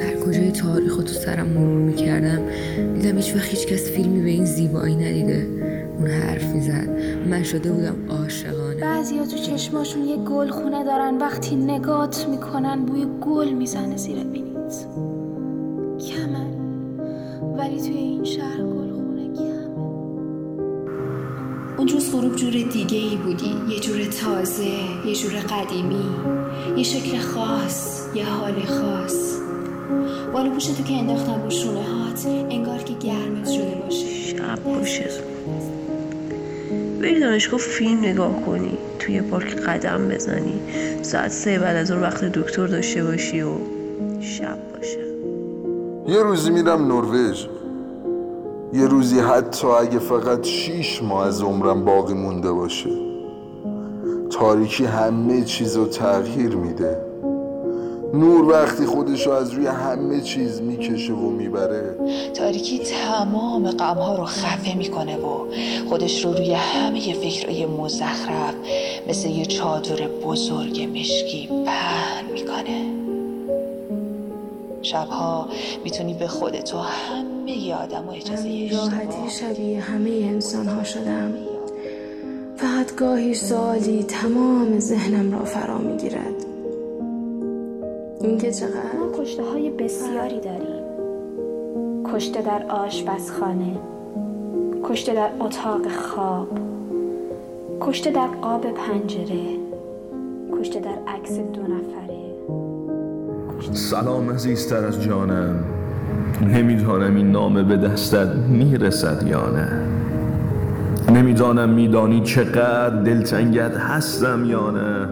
هر 0.00 0.16
کجای 0.26 0.50
تاریخ 0.50 0.96
تو 0.96 1.06
سرم 1.06 1.46
مرور 1.46 1.80
می‌کردم 1.80 2.38
دیدم 2.94 3.16
هیچ 3.16 3.36
وقت 3.36 3.48
هیچ 3.48 3.66
کس 3.66 3.90
فیلمی 3.90 4.22
به 4.22 4.30
این 4.30 4.44
زیبایی 4.44 4.96
ندیده. 4.96 5.46
اون 5.98 6.06
حرف 6.06 6.54
می‌زد. 6.54 6.88
من 7.30 7.42
شده 7.42 7.72
بودم 7.72 7.96
عاشقانه. 8.08 8.80
بعضیا 8.80 9.26
تو 9.26 9.36
چشماشون 9.36 10.04
یه 10.04 10.16
گل 10.16 10.48
خونه 10.48 10.84
دارن 10.84 11.18
وقتی 11.18 11.56
نگات 11.56 12.26
می‌کنن 12.30 12.84
بوی 12.84 13.06
گل 13.20 13.52
می‌زنه 13.52 13.96
زیر 13.96 14.24
بینیت. 14.24 14.86
کمه 15.98 16.46
ولی 17.58 17.80
توی 17.80 17.96
این 17.96 18.24
شهر 18.24 18.62
گل 18.62 18.83
اون 21.76 21.88
روز 21.88 22.12
غروب 22.12 22.36
جور 22.36 22.50
دیگه 22.50 22.98
ای 22.98 23.16
بودی. 23.16 23.54
یه 23.68 23.80
جور 23.80 24.04
تازه 24.04 24.64
یه 25.06 25.14
جور 25.14 25.32
قدیمی 25.32 26.04
یه 26.76 26.82
شکل 26.82 27.18
خاص 27.18 28.06
یه 28.14 28.24
حال 28.24 28.52
خاص. 28.64 29.34
بالا 30.32 30.50
پوشتو 30.50 30.82
که 30.82 30.94
انداختم 30.94 31.42
رو 31.42 31.50
شونه 31.50 31.82
هات 31.82 32.26
انگار 32.26 32.78
که 32.78 32.94
گرمت 32.94 33.50
شده 33.50 33.78
باشه. 33.84 34.06
شب 34.06 34.64
باشه 34.64 35.10
بری 37.00 37.20
دانشگاه 37.20 37.60
فیلم 37.60 37.98
نگاه 37.98 38.42
کنی 38.46 38.78
توی 38.98 39.20
پارک 39.20 39.56
قدم 39.56 40.08
بزنی. 40.08 40.60
ساعت 41.02 41.30
سه 41.30 41.58
بعد 41.58 41.76
از 41.76 41.90
اون 41.90 42.00
وقت 42.00 42.24
دکتر 42.24 42.66
داشته 42.66 43.04
باشی 43.04 43.42
و 43.42 43.54
شب 44.20 44.58
باشه. 44.76 45.04
یه 46.08 46.22
روزی 46.22 46.50
میرم 46.50 46.86
نروژ. 46.86 47.46
یه 48.74 48.86
روزی 48.86 49.20
حتی 49.20 49.66
اگه 49.66 49.98
فقط 49.98 50.44
شیش 50.44 51.02
ماه 51.02 51.26
از 51.26 51.42
عمرم 51.42 51.84
باقی 51.84 52.14
مونده 52.14 52.52
باشه. 52.52 52.90
تاریکی 54.30 54.84
همه 54.84 55.44
چیز 55.44 55.76
رو 55.76 55.86
تغییر 55.86 56.56
میده. 56.56 56.96
نور 58.14 58.48
وقتی 58.48 58.86
خودشو 58.86 59.30
از 59.30 59.50
روی 59.50 59.66
همه 59.66 60.20
چیز 60.20 60.60
می‌کشه 60.60 61.12
و 61.12 61.30
می‌بره. 61.30 61.94
تاریکی 62.34 62.78
تمام 62.78 63.70
غمها 63.70 64.16
رو 64.16 64.24
خفه 64.24 64.76
می‌کنه 64.76 65.16
و 65.16 65.46
خودش 65.88 66.24
رو 66.24 66.32
روی 66.32 66.52
همه 66.52 67.14
فکرهای 67.14 67.66
مزخرف 67.66 68.54
مثل 69.08 69.28
یه 69.28 69.44
چادر 69.44 70.08
بزرگ 70.24 70.88
مشکی 70.94 71.46
پهن 71.46 72.32
می‌کنه. 72.32 73.03
شبها 74.84 75.48
می‌تونی 75.84 76.14
به 76.14 76.26
خودت 76.26 76.74
و 76.74 76.78
همه 76.78 77.74
آدم 77.74 78.08
و 78.08 78.10
اجازه 78.10 78.70
راحتی 78.72 79.30
شبیه 79.30 79.80
همه 79.80 80.10
انسان 80.10 80.66
ها 80.66 80.84
شدم. 80.84 81.34
فقط 82.56 82.94
گاهی 82.94 83.34
سوالی 83.34 84.02
تمام 84.02 84.78
ذهنم 84.78 85.32
را 85.32 85.44
فرا 85.44 85.78
می‌گیرد. 85.78 86.44
اینکه 88.20 88.52
چقدر؟ 88.52 88.96
ما 89.00 89.22
کشته 89.22 89.42
های 89.42 89.70
بسیاری 89.70 90.40
داریم. 90.40 90.84
کشته 92.12 92.42
در 92.42 92.66
آشپزخانه 92.68 93.76
کشته 94.84 95.14
در 95.14 95.30
اتاق 95.40 95.88
خواب 95.88 96.48
کشته 97.80 98.10
در 98.10 98.26
قاب 98.26 98.66
پنجره 98.72 99.58
کشته 100.60 100.80
در 100.80 100.98
عکس 101.06 101.32
دو 101.38 101.62
نفره 101.62 101.93
سلام 103.74 104.30
عزیزتر 104.30 104.84
از 104.84 105.02
جانم. 105.02 105.64
نمی‌دانم 106.54 107.16
این 107.16 107.30
نامه 107.30 107.62
به 107.62 107.76
دستت 107.76 108.28
می‌رسد 108.48 109.26
یا 109.26 109.50
نه. 109.50 109.82
نمی‌دانم 111.12 111.68
میدانی 111.68 112.20
چقدر 112.20 113.02
دلتنگت 113.02 113.76
هستم 113.76 114.44
یا 114.44 114.70
نه. 114.70 115.08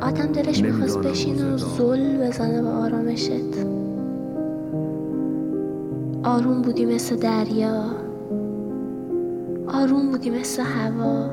آدم 0.00 0.26
دلش 0.26 0.62
می‌خواست 0.62 0.98
بشینه 0.98 1.54
و. 1.54 1.56
زل 1.56 2.16
بزنه 2.26 2.62
به 2.62 2.68
آرامشت. 2.68 3.30
آروم 6.24 6.62
بودی 6.62 6.86
مثل 6.86 7.16
دریا. 7.16 7.82
آروم 9.68 10.10
بودی 10.10 10.30
مثل 10.30 10.62
هوا. 10.62 11.30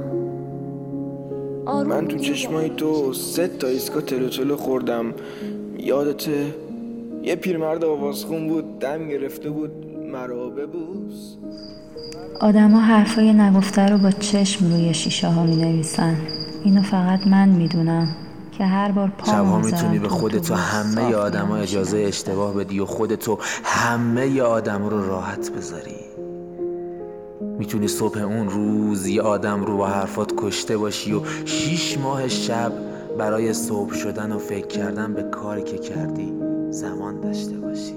آروم 1.65 1.89
من 1.89 2.07
تو 2.07 2.17
چشمای 2.17 2.69
تو 2.69 3.13
سه 3.13 3.47
تا 3.47 3.67
ایسکا 3.67 4.01
تلوتلو 4.01 4.55
خوردم. 4.55 5.05
یادته؟ 5.79 6.45
یه 7.23 7.35
پیرمرد 7.35 7.83
آوازخون 7.83 8.47
بود 8.47 8.79
دم 8.79 9.07
گرفته 9.07 9.50
بود 9.50 9.72
مرا 10.11 10.50
ببوس 10.50 11.35
آدما 12.41 12.79
حرفای 12.79 13.33
نگفته 13.33 13.81
رو 13.81 13.97
با 13.97 14.11
چشم 14.11 14.72
روی 14.72 14.94
شیشه 14.94 15.27
ها 15.27 15.44
می 15.44 15.56
نویسن 15.56 16.16
اینو 16.63 16.81
فقط 16.81 17.27
من 17.27 17.50
می‌دونم 17.50 18.16
که 18.57 18.66
هر 18.66 18.91
بار 18.91 19.11
پا 19.17 19.59
می‌تونی 19.59 20.00
به 20.00 20.09
خودت 20.09 20.51
و 20.51 20.56
همه 20.56 21.16
آدما 21.16 21.57
اجازه 21.57 21.97
اشتباه 21.97 22.53
بدی 22.53 22.79
و 22.79 22.85
خودتو 22.85 23.38
همه 23.63 24.41
آدم 24.41 24.85
رو 24.85 25.07
راحت 25.07 25.51
بذاری. 25.51 26.07
می‌تونی 27.59 27.88
صبح 27.88 28.22
اون 28.22 28.50
روز 28.50 29.07
یه 29.07 29.22
آدم 29.22 29.63
رو 29.63 29.77
با 29.77 29.88
حرفات 29.88 30.33
کشته 30.38 30.77
باشی 30.77 31.13
و 31.13 31.22
شیش 31.45 31.97
ماه 31.97 32.27
شب 32.27 32.72
برای 33.17 33.53
صبح 33.53 33.94
شدن 33.94 34.31
و 34.31 34.39
فکر 34.39 34.67
کردن 34.67 35.13
به 35.13 35.23
کاری 35.23 35.63
که 35.63 35.77
کردی. 35.77 36.36
زمان 36.69 37.22
داشته 37.22 37.57
باشی. 37.57 37.94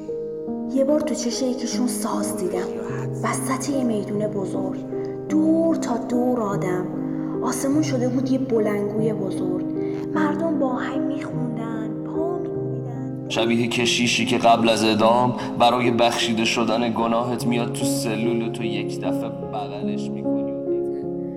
یه 0.75 0.85
بار 0.85 1.01
تو 1.01 1.15
چش 1.15 1.43
یکیشون 1.43 1.87
ساز 1.87 2.37
دیدم. 2.37 2.59
وسط 3.23 3.71
یه 3.71 3.85
میدون 3.85 4.27
بزرگ. 4.27 4.81
دور 5.29 5.77
تا 5.77 5.97
دور 5.97 6.41
آدم. 6.41 6.87
آسمون 7.43 7.83
شده 7.83 8.09
بود 8.09 8.31
یه 8.31 8.39
بلنگوی 8.39 9.13
بزرگ. 9.13 9.65
مردم 10.15 10.59
با 10.59 10.69
هم 10.69 11.03
میخوندن 11.03 11.89
پا 12.07 12.39
میکوبیدن. 12.39 13.27
شبیه 13.29 13.69
کشیشی 13.69 14.27
که 14.27 14.39
قبل 14.39 14.69
از 14.69 14.85
ادام 14.85 15.35
برای 15.59 15.91
بخشیده 15.91 16.45
شدن 16.45 16.93
گناهت 16.93 17.47
میاد 17.47 17.73
تو 17.73 17.85
سلول 17.85 18.49
و 18.49 18.53
تو 18.53 18.65
یک 18.65 19.01
دفعه 19.01 19.29
بغلش 19.29 20.11
می‌کنی. 20.11 20.53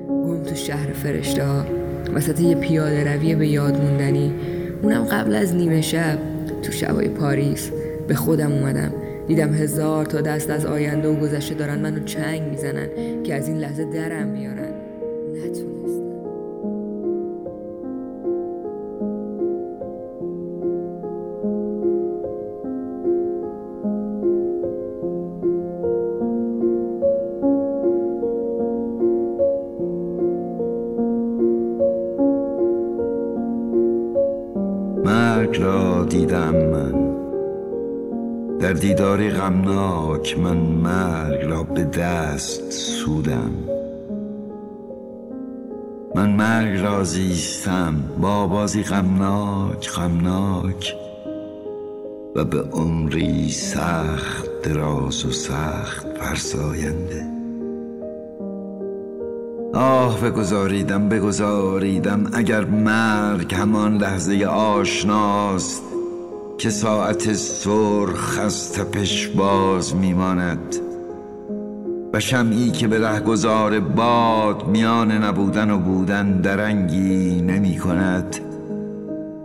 گم 0.10 0.44
تو 0.44 0.56
شهر 0.56 0.94
فرشته 0.94 1.46
ها 1.46 1.64
وسط 2.14 2.42
یه 2.42 2.56
پیاده 2.56 3.16
روی 3.16 3.36
به 3.36 3.48
یاد 3.48 3.82
موندنی. 3.82 4.34
اونم 4.84 5.04
قبل 5.04 5.36
از 5.36 5.56
نیمه 5.56 5.82
شب. 5.82 6.33
تو 6.64 6.72
شبای 6.72 7.10
پاریس. 7.10 7.72
به 8.08 8.16
خودم 8.16 8.52
اومدم. 8.52 8.94
دیدم 9.28 9.54
هزار 9.54 10.06
تا 10.06 10.22
دست 10.22 10.50
از 10.50 10.66
آینده 10.66 11.08
و 11.08 11.16
گذشته 11.16 11.56
دارن 11.56 11.80
منو 11.80 12.04
چنگ 12.04 12.42
می‌زنن 12.42 12.88
که 13.24 13.36
از 13.36 13.48
این 13.48 13.58
لحظه 13.58 13.86
درم 13.86 14.34
بیارن 14.34 14.74
نتونستم. 15.34 16.13
مرگ 35.54 35.62
را 35.62 36.06
دیدم 36.06 36.56
من. 36.56 37.14
در 38.60 38.74
دیداری 38.74 39.30
غمناک 39.30 40.40
من 40.40 40.58
مرگ 40.58 41.46
را 41.46 41.64
به 41.64 41.84
دست 41.84 42.72
سودم. 42.72 43.52
من 46.16 46.30
مرگ 46.30 46.80
را 46.80 47.04
زیستم 47.04 47.96
با 48.22 48.48
بازی 48.48 48.84
غمناک 48.84 49.90
غمناک 49.90 50.96
و 52.36 52.44
به 52.44 52.62
عمری 52.62 53.50
سخت 53.50 54.50
دراز 54.64 55.26
و 55.26 55.32
سخت 55.32 56.08
فرساینده. 56.18 57.43
آه 59.74 60.22
بگذاریدم 60.22 61.10
بگذاریدم 61.10 62.30
اگر 62.34 62.66
مرگ 62.66 63.54
همان 63.56 63.98
لحظه 63.98 64.46
آشناست 64.46 65.84
که 66.58 66.70
ساعت 66.70 67.34
سرخ 67.34 68.40
از 68.42 68.74
تپش 68.74 69.28
باز 69.28 69.96
میماند. 69.96 70.76
و 72.14 72.20
شمعی 72.20 72.72
که 72.72 72.88
به 72.88 73.00
رهگذار 73.00 73.80
باد 73.80 74.68
میان 74.68 75.12
نبودن 75.12 75.72
و 75.72 75.80
بودن 75.80 76.42
درنگی 76.42 77.42
نمی 77.42 77.78
کند 77.78 78.40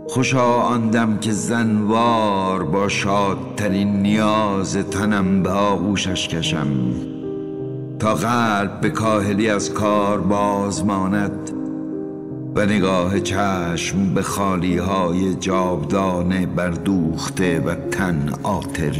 خوشا 0.07 0.53
آن 0.53 0.89
دم 0.89 1.17
که 1.17 1.31
زنوار 1.31 2.63
با 2.63 2.87
شادترین 2.87 4.01
نیاز 4.01 4.77
تنم 4.77 5.43
به 5.43 5.49
آغوشش 5.49 6.27
کشم. 6.27 6.67
تا 7.99 8.13
قلب 8.13 8.81
به 8.81 8.89
کاهلی 8.89 9.49
از 9.49 9.73
کار 9.73 10.21
باز 10.21 10.85
ماند 10.85 11.51
و 12.55 12.65
نگاه 12.65 13.19
چشم 13.19 14.13
به 14.13 14.21
خالی 14.21 14.77
های 14.77 15.35
جاودانه 15.35 16.45
بردوخته 16.45 17.59
و 17.59 17.75
تن 17.75 18.29
آتل 18.43 18.95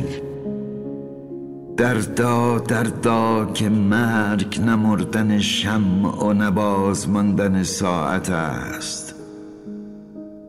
دردا 1.78 2.60
دردا 2.60 3.52
که 3.54 3.70
مرگ 3.70 4.62
نمردن 4.62 5.40
شمع 5.40 6.26
و 6.26 6.34
نباز 6.34 7.10
ماندن 7.10 7.64
ساعت 7.64 8.30
است. 8.30 9.16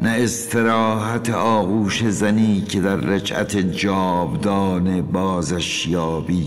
نه 0.01 0.11
استراحت 0.11 1.31
آغوش 1.31 2.09
زنی 2.09 2.61
که 2.61 2.81
در 2.81 2.97
رجعت 2.97 3.57
جاودانه 3.57 5.03
بازش 5.03 5.87
یابی. 5.89 6.47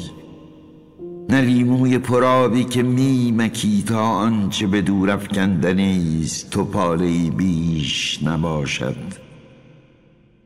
نه 1.29 1.41
لیموی 1.41 1.97
پرابی 1.97 2.63
که 2.63 2.83
میمکی 2.83 3.83
تا 3.87 4.01
آنچه 4.01 4.67
به 4.67 4.81
دور 4.81 5.11
افکندنی 5.11 6.21
است 6.23 6.49
تو 6.49 6.63
پاله 6.63 7.29
بیش 7.29 8.23
نباشد. 8.23 8.95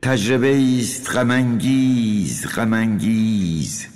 تجربه 0.02 0.78
است 0.78 1.10
غمانگیز 1.10 2.46
غمانگیز 2.46 3.86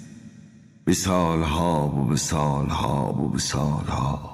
به 0.84 0.94
سالها 0.94 1.88
و 1.98 2.04
به 2.04 2.16
سالها 2.16 3.12
و 3.12 3.28
به 3.28 3.38
سالها. 3.38 4.31